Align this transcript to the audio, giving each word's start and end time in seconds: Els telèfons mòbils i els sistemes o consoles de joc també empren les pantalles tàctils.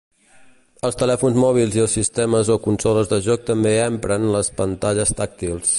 Els 0.87 0.95
telèfons 1.01 1.37
mòbils 1.43 1.77
i 1.77 1.83
els 1.83 1.93
sistemes 1.99 2.49
o 2.55 2.59
consoles 2.65 3.13
de 3.15 3.21
joc 3.29 3.47
també 3.53 3.77
empren 3.87 4.29
les 4.39 4.53
pantalles 4.63 5.17
tàctils. 5.23 5.67